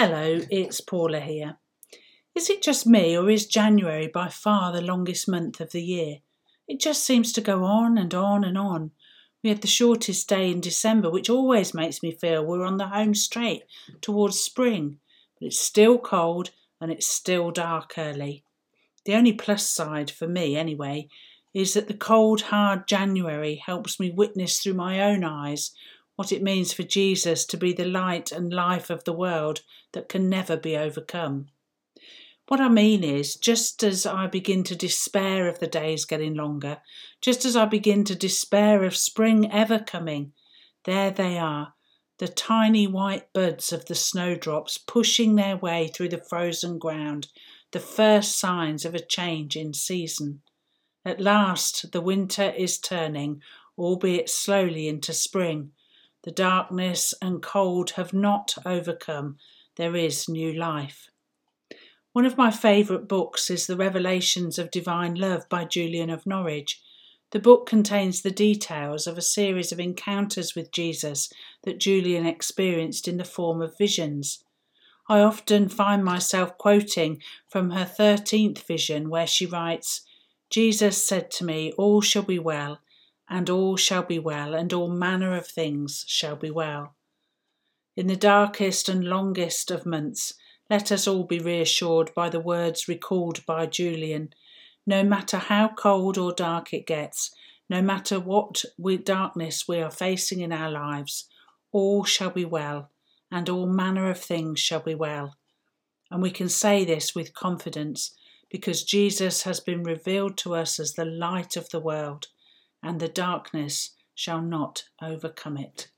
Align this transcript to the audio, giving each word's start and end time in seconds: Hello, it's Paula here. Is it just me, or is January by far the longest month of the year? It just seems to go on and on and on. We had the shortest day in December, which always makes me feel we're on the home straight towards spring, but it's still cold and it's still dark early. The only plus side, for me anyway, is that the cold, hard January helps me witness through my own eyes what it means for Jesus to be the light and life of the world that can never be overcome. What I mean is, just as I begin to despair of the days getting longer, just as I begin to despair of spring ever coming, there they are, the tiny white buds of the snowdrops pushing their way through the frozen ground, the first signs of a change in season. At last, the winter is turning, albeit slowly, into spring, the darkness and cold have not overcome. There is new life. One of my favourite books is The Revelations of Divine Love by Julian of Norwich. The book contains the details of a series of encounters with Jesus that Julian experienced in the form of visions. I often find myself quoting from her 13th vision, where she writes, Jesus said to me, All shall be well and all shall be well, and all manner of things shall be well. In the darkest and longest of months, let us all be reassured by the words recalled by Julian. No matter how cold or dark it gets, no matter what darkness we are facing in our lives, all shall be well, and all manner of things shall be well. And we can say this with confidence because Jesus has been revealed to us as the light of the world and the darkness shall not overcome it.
Hello, 0.00 0.38
it's 0.48 0.80
Paula 0.80 1.18
here. 1.18 1.56
Is 2.32 2.48
it 2.48 2.62
just 2.62 2.86
me, 2.86 3.18
or 3.18 3.28
is 3.28 3.48
January 3.48 4.06
by 4.06 4.28
far 4.28 4.70
the 4.70 4.80
longest 4.80 5.26
month 5.26 5.60
of 5.60 5.72
the 5.72 5.82
year? 5.82 6.18
It 6.68 6.78
just 6.78 7.02
seems 7.02 7.32
to 7.32 7.40
go 7.40 7.64
on 7.64 7.98
and 7.98 8.14
on 8.14 8.44
and 8.44 8.56
on. 8.56 8.92
We 9.42 9.50
had 9.50 9.60
the 9.60 9.66
shortest 9.66 10.28
day 10.28 10.52
in 10.52 10.60
December, 10.60 11.10
which 11.10 11.28
always 11.28 11.74
makes 11.74 12.00
me 12.00 12.12
feel 12.12 12.44
we're 12.44 12.64
on 12.64 12.76
the 12.76 12.86
home 12.86 13.12
straight 13.12 13.64
towards 14.00 14.38
spring, 14.38 15.00
but 15.36 15.46
it's 15.46 15.58
still 15.58 15.98
cold 15.98 16.52
and 16.80 16.92
it's 16.92 17.08
still 17.08 17.50
dark 17.50 17.94
early. 17.98 18.44
The 19.04 19.16
only 19.16 19.32
plus 19.32 19.68
side, 19.68 20.12
for 20.12 20.28
me 20.28 20.54
anyway, 20.54 21.08
is 21.52 21.74
that 21.74 21.88
the 21.88 21.94
cold, 21.94 22.42
hard 22.42 22.86
January 22.86 23.56
helps 23.66 23.98
me 23.98 24.12
witness 24.12 24.60
through 24.60 24.74
my 24.74 25.00
own 25.02 25.24
eyes 25.24 25.72
what 26.18 26.32
it 26.32 26.42
means 26.42 26.72
for 26.72 26.82
Jesus 26.82 27.44
to 27.44 27.56
be 27.56 27.72
the 27.72 27.84
light 27.84 28.32
and 28.32 28.52
life 28.52 28.90
of 28.90 29.04
the 29.04 29.12
world 29.12 29.60
that 29.92 30.08
can 30.08 30.28
never 30.28 30.56
be 30.56 30.76
overcome. 30.76 31.46
What 32.48 32.60
I 32.60 32.68
mean 32.68 33.04
is, 33.04 33.36
just 33.36 33.84
as 33.84 34.04
I 34.04 34.26
begin 34.26 34.64
to 34.64 34.74
despair 34.74 35.46
of 35.46 35.60
the 35.60 35.68
days 35.68 36.04
getting 36.04 36.34
longer, 36.34 36.78
just 37.20 37.44
as 37.44 37.54
I 37.54 37.66
begin 37.66 38.02
to 38.02 38.16
despair 38.16 38.82
of 38.82 38.96
spring 38.96 39.48
ever 39.52 39.78
coming, 39.78 40.32
there 40.86 41.12
they 41.12 41.38
are, 41.38 41.74
the 42.18 42.26
tiny 42.26 42.88
white 42.88 43.32
buds 43.32 43.72
of 43.72 43.84
the 43.84 43.94
snowdrops 43.94 44.76
pushing 44.76 45.36
their 45.36 45.56
way 45.56 45.86
through 45.86 46.08
the 46.08 46.18
frozen 46.18 46.80
ground, 46.80 47.28
the 47.70 47.78
first 47.78 48.40
signs 48.40 48.84
of 48.84 48.92
a 48.92 48.98
change 48.98 49.54
in 49.54 49.72
season. 49.72 50.42
At 51.04 51.20
last, 51.20 51.92
the 51.92 52.00
winter 52.00 52.50
is 52.50 52.76
turning, 52.76 53.40
albeit 53.78 54.28
slowly, 54.28 54.88
into 54.88 55.12
spring, 55.12 55.70
the 56.28 56.32
darkness 56.32 57.14
and 57.22 57.40
cold 57.40 57.92
have 57.92 58.12
not 58.12 58.54
overcome. 58.66 59.38
There 59.76 59.96
is 59.96 60.28
new 60.28 60.52
life. 60.52 61.08
One 62.12 62.26
of 62.26 62.36
my 62.36 62.50
favourite 62.50 63.08
books 63.08 63.48
is 63.48 63.66
The 63.66 63.78
Revelations 63.78 64.58
of 64.58 64.70
Divine 64.70 65.14
Love 65.14 65.48
by 65.48 65.64
Julian 65.64 66.10
of 66.10 66.26
Norwich. 66.26 66.82
The 67.30 67.38
book 67.38 67.64
contains 67.66 68.20
the 68.20 68.30
details 68.30 69.06
of 69.06 69.16
a 69.16 69.22
series 69.22 69.72
of 69.72 69.80
encounters 69.80 70.54
with 70.54 70.70
Jesus 70.70 71.32
that 71.64 71.80
Julian 71.80 72.26
experienced 72.26 73.08
in 73.08 73.16
the 73.16 73.24
form 73.24 73.62
of 73.62 73.78
visions. 73.78 74.44
I 75.08 75.20
often 75.20 75.70
find 75.70 76.04
myself 76.04 76.58
quoting 76.58 77.22
from 77.48 77.70
her 77.70 77.86
13th 77.86 78.58
vision, 78.66 79.08
where 79.08 79.26
she 79.26 79.46
writes, 79.46 80.02
Jesus 80.50 81.02
said 81.02 81.30
to 81.30 81.44
me, 81.46 81.72
All 81.78 82.02
shall 82.02 82.20
be 82.20 82.38
well 82.38 82.80
and 83.28 83.50
all 83.50 83.76
shall 83.76 84.02
be 84.02 84.18
well, 84.18 84.54
and 84.54 84.72
all 84.72 84.88
manner 84.88 85.36
of 85.36 85.46
things 85.46 86.04
shall 86.06 86.36
be 86.36 86.50
well. 86.50 86.94
In 87.96 88.06
the 88.06 88.16
darkest 88.16 88.88
and 88.88 89.04
longest 89.04 89.70
of 89.70 89.84
months, 89.84 90.34
let 90.70 90.92
us 90.92 91.06
all 91.06 91.24
be 91.24 91.38
reassured 91.38 92.12
by 92.14 92.28
the 92.28 92.40
words 92.40 92.88
recalled 92.88 93.44
by 93.44 93.66
Julian. 93.66 94.32
No 94.86 95.02
matter 95.02 95.38
how 95.38 95.68
cold 95.68 96.16
or 96.16 96.32
dark 96.32 96.72
it 96.72 96.86
gets, 96.86 97.30
no 97.68 97.82
matter 97.82 98.18
what 98.18 98.64
darkness 99.04 99.68
we 99.68 99.80
are 99.80 99.90
facing 99.90 100.40
in 100.40 100.52
our 100.52 100.70
lives, 100.70 101.28
all 101.72 102.04
shall 102.04 102.30
be 102.30 102.44
well, 102.44 102.90
and 103.30 103.48
all 103.48 103.66
manner 103.66 104.10
of 104.10 104.18
things 104.18 104.60
shall 104.60 104.80
be 104.80 104.94
well. 104.94 105.36
And 106.10 106.22
we 106.22 106.30
can 106.30 106.48
say 106.48 106.84
this 106.84 107.14
with 107.14 107.34
confidence 107.34 108.16
because 108.50 108.84
Jesus 108.84 109.42
has 109.42 109.60
been 109.60 109.82
revealed 109.82 110.38
to 110.38 110.54
us 110.54 110.80
as 110.80 110.94
the 110.94 111.04
light 111.04 111.56
of 111.56 111.68
the 111.68 111.80
world 111.80 112.28
and 112.82 113.00
the 113.00 113.08
darkness 113.08 113.94
shall 114.14 114.40
not 114.40 114.84
overcome 115.02 115.56
it. 115.56 115.90